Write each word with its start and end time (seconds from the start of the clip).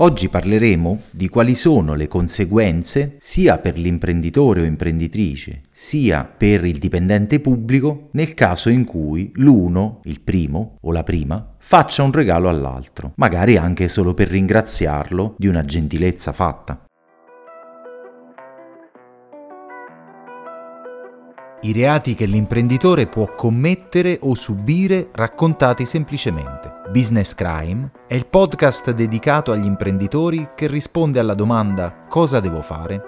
Oggi 0.00 0.28
parleremo 0.28 1.00
di 1.10 1.28
quali 1.28 1.56
sono 1.56 1.94
le 1.94 2.06
conseguenze 2.06 3.16
sia 3.18 3.58
per 3.58 3.76
l'imprenditore 3.76 4.60
o 4.60 4.64
imprenditrice, 4.64 5.62
sia 5.72 6.22
per 6.24 6.64
il 6.64 6.78
dipendente 6.78 7.40
pubblico 7.40 8.08
nel 8.12 8.32
caso 8.34 8.68
in 8.68 8.84
cui 8.84 9.32
l'uno, 9.34 9.98
il 10.04 10.20
primo 10.20 10.76
o 10.82 10.92
la 10.92 11.02
prima, 11.02 11.54
faccia 11.58 12.04
un 12.04 12.12
regalo 12.12 12.48
all'altro, 12.48 13.10
magari 13.16 13.56
anche 13.56 13.88
solo 13.88 14.14
per 14.14 14.28
ringraziarlo 14.28 15.34
di 15.36 15.48
una 15.48 15.64
gentilezza 15.64 16.32
fatta. 16.32 16.84
I 21.62 21.72
reati 21.72 22.14
che 22.14 22.26
l'imprenditore 22.26 23.08
può 23.08 23.34
commettere 23.34 24.16
o 24.20 24.36
subire 24.36 25.08
raccontati 25.12 25.84
semplicemente. 25.84 26.77
Business 26.90 27.34
Crime 27.34 27.90
è 28.06 28.14
il 28.14 28.26
podcast 28.26 28.92
dedicato 28.92 29.52
agli 29.52 29.66
imprenditori 29.66 30.50
che 30.54 30.68
risponde 30.68 31.18
alla 31.18 31.34
domanda 31.34 32.06
cosa 32.08 32.40
devo 32.40 32.62
fare 32.62 33.02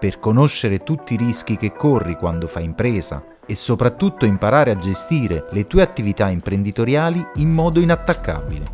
per 0.00 0.18
conoscere 0.18 0.78
tutti 0.82 1.14
i 1.14 1.16
rischi 1.18 1.58
che 1.58 1.72
corri 1.72 2.16
quando 2.16 2.46
fai 2.46 2.64
impresa 2.64 3.22
e 3.46 3.54
soprattutto 3.54 4.24
imparare 4.24 4.70
a 4.70 4.78
gestire 4.78 5.48
le 5.50 5.66
tue 5.66 5.82
attività 5.82 6.30
imprenditoriali 6.30 7.22
in 7.34 7.50
modo 7.50 7.78
inattaccabile. 7.78 8.64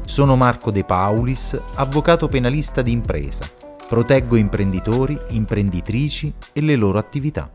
Sono 0.00 0.34
Marco 0.34 0.72
De 0.72 0.84
Paulis, 0.84 1.74
avvocato 1.76 2.26
penalista 2.26 2.82
di 2.82 2.90
impresa. 2.90 3.48
Proteggo 3.88 4.34
imprenditori, 4.34 5.16
imprenditrici 5.28 6.32
e 6.52 6.60
le 6.60 6.74
loro 6.74 6.98
attività. 6.98 7.48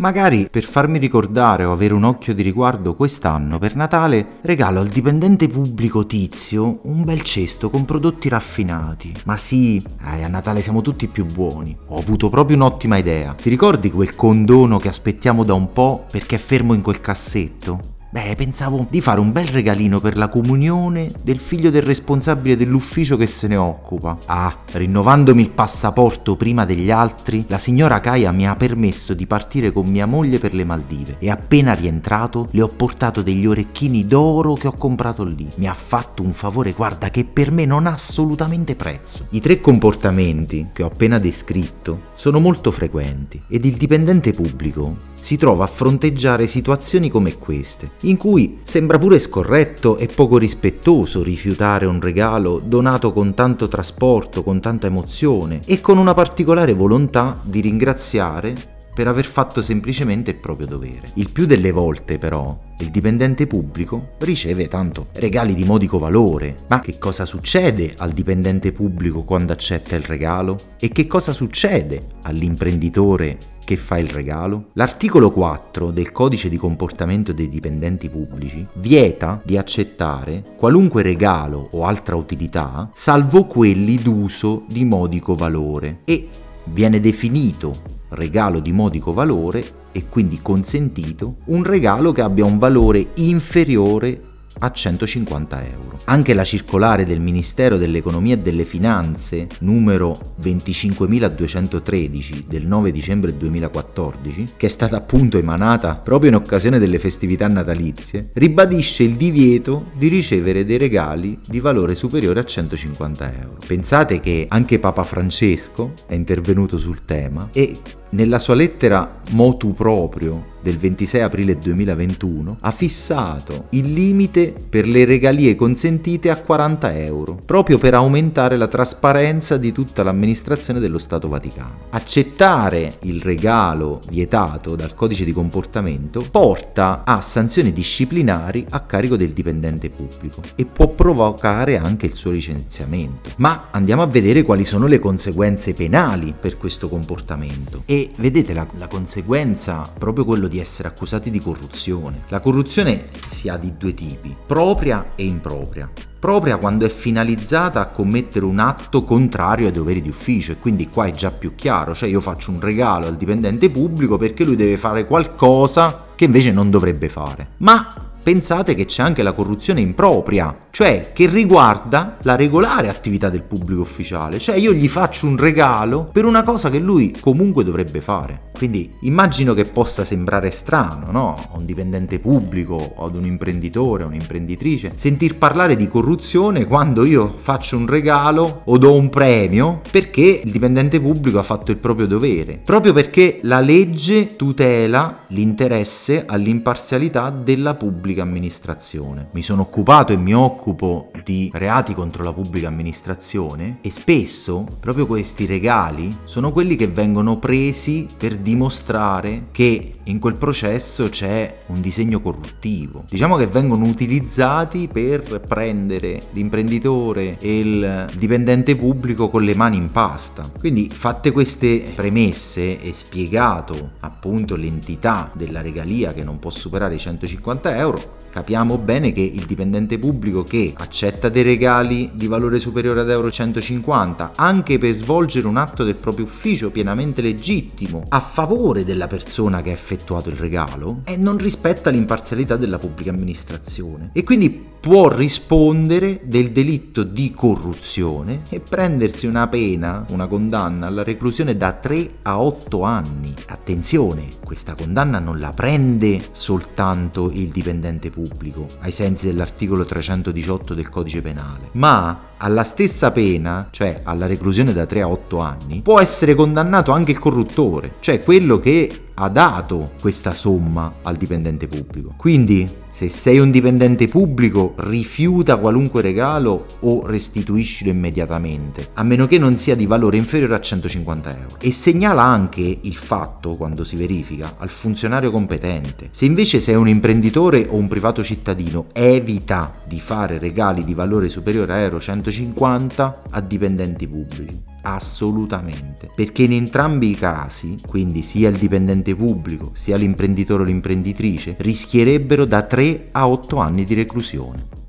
Magari 0.00 0.48
per 0.50 0.64
farmi 0.64 0.98
ricordare 0.98 1.64
o 1.64 1.72
avere 1.72 1.92
un 1.92 2.04
occhio 2.04 2.32
di 2.32 2.40
riguardo 2.40 2.94
quest'anno 2.94 3.58
per 3.58 3.76
Natale 3.76 4.38
regalo 4.40 4.80
al 4.80 4.88
dipendente 4.88 5.46
pubblico 5.46 6.06
tizio 6.06 6.78
un 6.84 7.04
bel 7.04 7.20
cesto 7.22 7.68
con 7.68 7.84
prodotti 7.84 8.30
raffinati. 8.30 9.12
Ma 9.26 9.36
sì, 9.36 9.76
eh, 9.76 10.22
a 10.22 10.28
Natale 10.28 10.62
siamo 10.62 10.80
tutti 10.80 11.06
più 11.06 11.26
buoni. 11.26 11.76
Ho 11.88 11.98
avuto 11.98 12.30
proprio 12.30 12.56
un'ottima 12.56 12.96
idea. 12.96 13.34
Ti 13.34 13.50
ricordi 13.50 13.90
quel 13.90 14.16
condono 14.16 14.78
che 14.78 14.88
aspettiamo 14.88 15.44
da 15.44 15.52
un 15.52 15.70
po' 15.70 16.06
perché 16.10 16.36
è 16.36 16.38
fermo 16.38 16.72
in 16.72 16.80
quel 16.80 17.02
cassetto? 17.02 17.98
Beh, 18.12 18.34
pensavo 18.34 18.84
di 18.90 19.00
fare 19.00 19.20
un 19.20 19.30
bel 19.30 19.46
regalino 19.46 20.00
per 20.00 20.16
la 20.16 20.28
comunione 20.28 21.12
del 21.22 21.38
figlio 21.38 21.70
del 21.70 21.82
responsabile 21.82 22.56
dell'ufficio 22.56 23.16
che 23.16 23.28
se 23.28 23.46
ne 23.46 23.54
occupa. 23.54 24.18
Ah, 24.26 24.56
rinnovandomi 24.72 25.42
il 25.42 25.50
passaporto 25.50 26.34
prima 26.34 26.64
degli 26.64 26.90
altri, 26.90 27.44
la 27.46 27.58
signora 27.58 28.00
Kaya 28.00 28.32
mi 28.32 28.48
ha 28.48 28.56
permesso 28.56 29.14
di 29.14 29.28
partire 29.28 29.70
con 29.70 29.86
mia 29.86 30.06
moglie 30.06 30.40
per 30.40 30.54
le 30.54 30.64
Maldive 30.64 31.18
e 31.20 31.30
appena 31.30 31.72
rientrato 31.72 32.48
le 32.50 32.62
ho 32.62 32.66
portato 32.66 33.22
degli 33.22 33.46
orecchini 33.46 34.04
d'oro 34.04 34.54
che 34.54 34.66
ho 34.66 34.74
comprato 34.74 35.22
lì. 35.22 35.48
Mi 35.58 35.68
ha 35.68 35.74
fatto 35.74 36.24
un 36.24 36.32
favore, 36.32 36.72
guarda, 36.72 37.10
che 37.10 37.24
per 37.24 37.52
me 37.52 37.64
non 37.64 37.86
ha 37.86 37.92
assolutamente 37.92 38.74
prezzo. 38.74 39.28
I 39.30 39.40
tre 39.40 39.60
comportamenti 39.60 40.70
che 40.72 40.82
ho 40.82 40.86
appena 40.86 41.20
descritto 41.20 42.08
sono 42.14 42.40
molto 42.40 42.72
frequenti 42.72 43.40
ed 43.46 43.64
il 43.64 43.76
dipendente 43.76 44.32
pubblico 44.32 45.08
si 45.20 45.36
trova 45.36 45.64
a 45.64 45.68
fronteggiare 45.68 46.46
situazioni 46.46 47.10
come 47.10 47.36
queste, 47.38 47.90
in 48.00 48.16
cui 48.16 48.60
sembra 48.64 48.98
pure 48.98 49.18
scorretto 49.18 49.96
e 49.98 50.06
poco 50.06 50.38
rispettoso 50.38 51.22
rifiutare 51.22 51.86
un 51.86 52.00
regalo 52.00 52.60
donato 52.64 53.12
con 53.12 53.34
tanto 53.34 53.68
trasporto, 53.68 54.42
con 54.42 54.60
tanta 54.60 54.86
emozione 54.86 55.60
e 55.66 55.80
con 55.80 55.98
una 55.98 56.14
particolare 56.14 56.74
volontà 56.74 57.38
di 57.42 57.60
ringraziare 57.60 58.78
per 59.00 59.08
aver 59.08 59.24
fatto 59.24 59.62
semplicemente 59.62 60.32
il 60.32 60.36
proprio 60.36 60.66
dovere. 60.66 61.12
Il 61.14 61.32
più 61.32 61.46
delle 61.46 61.70
volte 61.70 62.18
però 62.18 62.54
il 62.80 62.90
dipendente 62.90 63.46
pubblico 63.46 64.10
riceve 64.18 64.68
tanto 64.68 65.06
regali 65.14 65.54
di 65.54 65.64
modico 65.64 65.98
valore. 65.98 66.54
Ma 66.66 66.80
che 66.80 66.98
cosa 66.98 67.24
succede 67.24 67.94
al 67.96 68.12
dipendente 68.12 68.72
pubblico 68.72 69.22
quando 69.22 69.54
accetta 69.54 69.96
il 69.96 70.02
regalo? 70.02 70.58
E 70.78 70.90
che 70.90 71.06
cosa 71.06 71.32
succede 71.32 72.02
all'imprenditore 72.24 73.38
che 73.64 73.78
fa 73.78 73.96
il 73.96 74.10
regalo? 74.10 74.66
L'articolo 74.74 75.30
4 75.30 75.90
del 75.92 76.12
codice 76.12 76.50
di 76.50 76.58
comportamento 76.58 77.32
dei 77.32 77.48
dipendenti 77.48 78.10
pubblici 78.10 78.66
vieta 78.74 79.40
di 79.42 79.56
accettare 79.56 80.42
qualunque 80.58 81.00
regalo 81.00 81.68
o 81.70 81.86
altra 81.86 82.16
utilità 82.16 82.90
salvo 82.92 83.46
quelli 83.46 83.96
d'uso 83.96 84.64
di 84.68 84.84
modico 84.84 85.34
valore 85.34 86.00
e 86.04 86.28
viene 86.64 87.00
definito 87.00 87.99
regalo 88.10 88.60
di 88.60 88.72
modico 88.72 89.12
valore 89.12 89.78
e 89.92 90.08
quindi 90.08 90.40
consentito 90.42 91.36
un 91.46 91.64
regalo 91.64 92.12
che 92.12 92.22
abbia 92.22 92.44
un 92.44 92.58
valore 92.58 93.08
inferiore 93.14 94.28
a 94.58 94.70
150 94.70 95.64
euro. 95.64 95.98
Anche 96.04 96.34
la 96.34 96.44
circolare 96.44 97.04
del 97.04 97.20
Ministero 97.20 97.76
dell'Economia 97.76 98.34
e 98.34 98.38
delle 98.38 98.64
Finanze 98.64 99.48
numero 99.60 100.34
25213 100.36 102.44
del 102.48 102.66
9 102.66 102.90
dicembre 102.90 103.36
2014, 103.36 104.52
che 104.56 104.66
è 104.66 104.70
stata 104.70 104.96
appunto 104.96 105.38
emanata 105.38 105.96
proprio 105.96 106.30
in 106.30 106.36
occasione 106.36 106.78
delle 106.78 106.98
festività 106.98 107.46
natalizie, 107.48 108.30
ribadisce 108.34 109.02
il 109.02 109.14
divieto 109.14 109.86
di 109.96 110.08
ricevere 110.08 110.64
dei 110.64 110.78
regali 110.78 111.38
di 111.46 111.60
valore 111.60 111.94
superiore 111.94 112.40
a 112.40 112.44
150 112.44 113.32
euro. 113.40 113.58
Pensate 113.66 114.20
che 114.20 114.46
anche 114.48 114.78
Papa 114.78 115.04
Francesco 115.04 115.92
è 116.06 116.14
intervenuto 116.14 116.76
sul 116.76 117.04
tema 117.04 117.48
e 117.52 117.76
nella 118.10 118.38
sua 118.38 118.54
lettera 118.54 119.20
motu 119.30 119.74
proprio 119.74 120.50
del 120.62 120.76
26 120.76 121.22
aprile 121.22 121.58
2021 121.58 122.58
ha 122.60 122.70
fissato 122.70 123.66
il 123.70 123.92
limite 123.92 124.54
per 124.68 124.86
le 124.86 125.04
regalie 125.04 125.54
consentite 125.54 126.30
a 126.30 126.36
40 126.36 126.98
euro, 126.98 127.40
proprio 127.44 127.78
per 127.78 127.94
aumentare 127.94 128.56
la 128.56 128.66
trasparenza 128.66 129.56
di 129.56 129.72
tutta 129.72 130.02
l'amministrazione 130.02 130.80
dello 130.80 130.98
Stato 130.98 131.28
Vaticano. 131.28 131.78
Accettare 131.90 132.92
il 133.02 133.20
regalo 133.20 134.00
vietato 134.10 134.76
dal 134.76 134.94
codice 134.94 135.24
di 135.24 135.32
comportamento 135.32 136.24
porta 136.30 137.02
a 137.04 137.20
sanzioni 137.20 137.72
disciplinari 137.72 138.66
a 138.70 138.80
carico 138.80 139.16
del 139.16 139.30
dipendente 139.30 139.90
pubblico 139.90 140.42
e 140.54 140.64
può 140.64 140.88
provocare 140.88 141.78
anche 141.78 142.06
il 142.06 142.14
suo 142.14 142.30
licenziamento. 142.30 143.30
Ma 143.36 143.68
andiamo 143.70 144.02
a 144.02 144.06
vedere 144.06 144.42
quali 144.42 144.64
sono 144.64 144.86
le 144.86 144.98
conseguenze 144.98 145.72
penali 145.72 146.34
per 146.38 146.56
questo 146.56 146.88
comportamento. 146.88 147.82
E 147.86 147.99
vedete 148.16 148.52
la, 148.54 148.66
la, 148.78 148.86
conseguenza 148.86 149.90
proprio 149.98 150.24
quello 150.24 150.48
di 150.48 150.58
essere 150.58 150.88
accusati 150.88 151.30
di 151.30 151.40
corruzione. 151.40 152.22
La 152.28 152.40
corruzione 152.40 153.08
si 153.28 153.48
ha 153.48 153.56
di 153.56 153.76
due 153.76 153.94
tipi, 153.94 154.34
propria 154.46 155.12
e 155.14 155.24
impropria. 155.24 155.90
Propria 156.18 156.58
quando 156.58 156.84
è 156.84 156.90
finalizzata 156.90 157.80
a 157.80 157.86
commettere 157.86 158.44
un 158.44 158.58
atto 158.58 159.04
contrario 159.04 159.66
ai 159.66 159.72
doveri 159.72 160.02
di 160.02 160.10
ufficio 160.10 160.52
e 160.52 160.58
quindi 160.58 160.88
qua 160.88 161.06
è 161.06 161.10
già 161.12 161.30
più 161.30 161.54
chiaro, 161.54 161.94
cioè 161.94 162.08
io 162.08 162.20
faccio 162.20 162.50
un 162.50 162.60
regalo 162.60 163.06
al 163.06 163.16
dipendente 163.16 163.70
pubblico 163.70 164.18
perché 164.18 164.44
lui 164.44 164.56
deve 164.56 164.76
fare 164.76 165.06
qualcosa 165.06 166.04
che 166.14 166.24
invece 166.26 166.52
non 166.52 166.68
dovrebbe 166.68 167.08
fare. 167.08 167.48
Ma 167.58 167.88
pensate 168.22 168.74
che 168.74 168.86
c'è 168.86 169.02
anche 169.02 169.22
la 169.22 169.32
corruzione 169.32 169.80
impropria, 169.80 170.66
cioè 170.70 171.10
che 171.12 171.26
riguarda 171.26 172.18
la 172.22 172.36
regolare 172.36 172.88
attività 172.88 173.28
del 173.28 173.42
pubblico 173.42 173.80
ufficiale, 173.80 174.38
cioè 174.38 174.56
io 174.56 174.72
gli 174.72 174.88
faccio 174.88 175.26
un 175.26 175.36
regalo 175.36 176.08
per 176.12 176.24
una 176.24 176.42
cosa 176.42 176.70
che 176.70 176.78
lui 176.78 177.14
comunque 177.20 177.64
dovrebbe 177.64 178.00
fare. 178.00 178.49
Quindi 178.60 178.92
immagino 179.00 179.54
che 179.54 179.64
possa 179.64 180.04
sembrare 180.04 180.50
strano, 180.50 181.10
no? 181.10 181.34
A 181.34 181.56
un 181.56 181.64
dipendente 181.64 182.18
pubblico 182.18 182.92
ad 182.98 183.16
un 183.16 183.24
imprenditore, 183.24 184.04
o 184.04 184.08
un'imprenditrice, 184.08 184.92
sentir 184.96 185.38
parlare 185.38 185.76
di 185.76 185.88
corruzione 185.88 186.66
quando 186.66 187.06
io 187.06 187.36
faccio 187.38 187.78
un 187.78 187.86
regalo 187.86 188.60
o 188.64 188.76
do 188.76 188.92
un 188.92 189.08
premio 189.08 189.80
perché 189.90 190.42
il 190.44 190.52
dipendente 190.52 191.00
pubblico 191.00 191.38
ha 191.38 191.42
fatto 191.42 191.70
il 191.70 191.78
proprio 191.78 192.06
dovere, 192.06 192.60
proprio 192.62 192.92
perché 192.92 193.38
la 193.44 193.60
legge 193.60 194.36
tutela 194.36 195.20
l'interesse 195.28 196.26
all'imparzialità 196.26 197.30
della 197.30 197.72
pubblica 197.76 198.20
amministrazione. 198.20 199.28
Mi 199.30 199.42
sono 199.42 199.62
occupato 199.62 200.12
e 200.12 200.18
mi 200.18 200.34
occupo 200.34 201.12
di 201.24 201.50
reati 201.54 201.94
contro 201.94 202.24
la 202.24 202.34
pubblica 202.34 202.68
amministrazione 202.68 203.78
e 203.80 203.90
spesso 203.90 204.66
proprio 204.78 205.06
questi 205.06 205.46
regali 205.46 206.14
sono 206.24 206.52
quelli 206.52 206.76
che 206.76 206.88
vengono 206.88 207.38
presi 207.38 208.06
per 208.18 208.36
dimostrare 208.50 209.44
che 209.52 209.99
in 210.10 210.18
quel 210.18 210.34
processo 210.34 211.08
c'è 211.08 211.60
un 211.66 211.80
disegno 211.80 212.20
corruttivo. 212.20 213.04
Diciamo 213.08 213.36
che 213.36 213.46
vengono 213.46 213.86
utilizzati 213.86 214.88
per 214.92 215.40
prendere 215.40 216.20
l'imprenditore 216.32 217.38
e 217.38 217.58
il 217.58 218.10
dipendente 218.16 218.76
pubblico 218.76 219.30
con 219.30 219.42
le 219.42 219.54
mani 219.54 219.76
in 219.76 219.90
pasta. 219.92 220.50
Quindi 220.58 220.90
fatte 220.92 221.30
queste 221.30 221.92
premesse 221.94 222.80
e 222.80 222.92
spiegato 222.92 223.92
appunto 224.00 224.56
l'entità 224.56 225.30
della 225.32 225.60
regalia 225.60 226.12
che 226.12 226.24
non 226.24 226.38
può 226.38 226.50
superare 226.50 226.96
i 226.96 226.98
150 226.98 227.76
euro, 227.76 228.18
capiamo 228.30 228.78
bene 228.78 229.12
che 229.12 229.22
il 229.22 229.44
dipendente 229.44 229.98
pubblico 229.98 230.44
che 230.44 230.72
accetta 230.76 231.28
dei 231.28 231.42
regali 231.42 232.10
di 232.14 232.26
valore 232.26 232.58
superiore 232.58 233.00
ad 233.00 233.10
euro 233.10 233.30
150 233.30 234.32
anche 234.36 234.78
per 234.78 234.92
svolgere 234.92 235.48
un 235.48 235.56
atto 235.56 235.82
del 235.82 235.96
proprio 235.96 236.24
ufficio 236.24 236.70
pienamente 236.70 237.22
legittimo 237.22 238.04
a 238.08 238.20
favore 238.20 238.84
della 238.84 239.08
persona 239.08 239.62
che 239.62 239.72
effettivamente 239.72 239.99
effettuato 240.00 240.30
il 240.30 240.36
regalo 240.36 241.00
e 241.04 241.16
non 241.16 241.36
rispetta 241.36 241.90
l'imparzialità 241.90 242.56
della 242.56 242.78
pubblica 242.78 243.10
amministrazione 243.10 244.10
e 244.14 244.24
quindi 244.24 244.68
può 244.80 245.14
rispondere 245.14 246.22
del 246.24 246.52
delitto 246.52 247.02
di 247.02 247.32
corruzione 247.32 248.42
e 248.48 248.60
prendersi 248.60 249.26
una 249.26 249.46
pena, 249.46 250.06
una 250.08 250.26
condanna 250.26 250.86
alla 250.86 251.02
reclusione 251.02 251.54
da 251.54 251.72
3 251.72 252.10
a 252.22 252.40
8 252.40 252.82
anni. 252.82 253.34
Attenzione, 253.48 254.28
questa 254.42 254.74
condanna 254.74 255.18
non 255.18 255.38
la 255.38 255.52
prende 255.52 256.22
soltanto 256.32 257.30
il 257.30 257.48
dipendente 257.50 258.10
pubblico, 258.10 258.66
ai 258.80 258.92
sensi 258.92 259.26
dell'articolo 259.26 259.84
318 259.84 260.72
del 260.72 260.88
codice 260.88 261.20
penale, 261.20 261.68
ma 261.72 262.28
alla 262.38 262.64
stessa 262.64 263.10
pena, 263.10 263.68
cioè 263.70 264.00
alla 264.04 264.26
reclusione 264.26 264.72
da 264.72 264.86
3 264.86 265.02
a 265.02 265.08
8 265.08 265.38
anni, 265.40 265.82
può 265.82 266.00
essere 266.00 266.34
condannato 266.34 266.92
anche 266.92 267.10
il 267.10 267.18
corruttore, 267.18 267.96
cioè 268.00 268.20
quello 268.20 268.58
che 268.58 269.08
ha 269.22 269.28
dato 269.28 269.92
questa 270.00 270.32
somma 270.32 270.94
al 271.02 271.16
dipendente 271.16 271.66
pubblico. 271.66 272.14
Quindi, 272.16 272.66
se 272.88 273.10
sei 273.10 273.38
un 273.38 273.50
dipendente 273.50 274.08
pubblico, 274.08 274.72
rifiuta 274.76 275.58
qualunque 275.58 276.00
regalo 276.00 276.64
o 276.80 277.06
restituiscilo 277.06 277.90
immediatamente, 277.90 278.88
a 278.94 279.02
meno 279.02 279.26
che 279.26 279.38
non 279.38 279.58
sia 279.58 279.76
di 279.76 279.84
valore 279.84 280.16
inferiore 280.16 280.54
a 280.54 280.60
150 280.60 281.36
euro. 281.36 281.56
E 281.60 281.70
segnala 281.70 282.22
anche 282.22 282.78
il 282.80 282.96
fatto, 282.96 283.56
quando 283.56 283.84
si 283.84 283.96
verifica, 283.96 284.54
al 284.56 284.70
funzionario 284.70 285.30
competente. 285.30 286.08
Se 286.12 286.24
invece 286.24 286.58
sei 286.58 286.76
un 286.76 286.88
imprenditore 286.88 287.66
o 287.68 287.76
un 287.76 287.88
privato 287.88 288.24
cittadino, 288.24 288.86
evita 288.94 289.74
di 289.86 290.00
fare 290.00 290.38
regali 290.38 290.82
di 290.82 290.94
valore 290.94 291.28
superiore 291.28 291.74
a 291.74 291.78
euro 291.78 292.00
150 292.00 293.22
a 293.30 293.40
dipendenti 293.42 294.08
pubblici. 294.08 294.69
Assolutamente, 294.82 296.10
perché 296.14 296.44
in 296.44 296.52
entrambi 296.52 297.10
i 297.10 297.14
casi, 297.14 297.76
quindi 297.86 298.22
sia 298.22 298.48
il 298.48 298.56
dipendente 298.56 299.14
pubblico 299.14 299.70
sia 299.74 299.96
l'imprenditore 299.96 300.62
o 300.62 300.66
l'imprenditrice, 300.66 301.56
rischierebbero 301.58 302.44
da 302.44 302.62
3 302.62 303.08
a 303.12 303.28
8 303.28 303.56
anni 303.58 303.84
di 303.84 303.94
reclusione. 303.94 304.79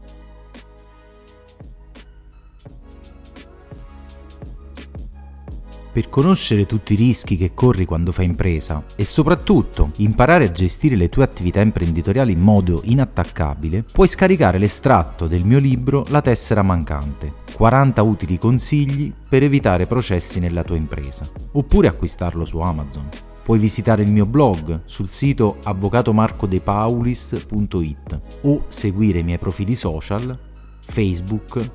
Per 5.94 6.08
conoscere 6.08 6.66
tutti 6.66 6.94
i 6.94 6.96
rischi 6.96 7.36
che 7.36 7.54
corri 7.54 7.84
quando 7.84 8.14
fai 8.14 8.24
impresa 8.24 8.82
e 8.96 9.04
soprattutto 9.04 9.92
imparare 9.98 10.46
a 10.46 10.52
gestire 10.52 10.96
le 10.96 11.10
tue 11.10 11.26
attività 11.26 11.60
imprenditoriali 11.60 12.32
in 12.32 12.40
modo 12.40 12.80
inattaccabile, 12.86 13.84
puoi 13.84 14.08
scaricare 14.08 14.58
l'estratto 14.58 15.28
del 15.28 15.46
mio 15.46 15.60
libro 15.60 16.06
La 16.08 16.22
tessera 16.22 16.62
mancante, 16.62 17.34
40 17.54 18.02
utili 18.04 18.38
consigli 18.38 19.12
per 19.28 19.44
evitare 19.44 19.86
processi 19.86 20.40
nella 20.40 20.64
tua 20.64 20.78
impresa, 20.78 21.26
oppure 21.52 21.90
acquistarlo 21.90 22.46
su 22.46 22.60
Amazon. 22.60 23.10
Puoi 23.44 23.60
visitare 23.60 24.04
il 24.04 24.12
mio 24.12 24.26
blog 24.26 24.84
sul 24.86 25.10
sito 25.10 25.58
avvocatomarcodepaulis.it 25.62 28.22
o 28.44 28.64
seguire 28.70 29.20
i 29.20 29.24
miei 29.24 29.40
profili 29.40 29.76
social 29.76 30.40
Facebook, 30.80 31.70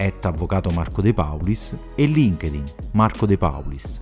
at 0.00 0.24
Avvocato 0.24 0.70
Marco 0.70 1.02
De 1.02 1.12
Paulis 1.12 1.74
e 1.94 2.06
LinkedIn 2.06 2.64
Marco 2.92 3.26
De 3.26 3.36
Paulis. 3.36 4.00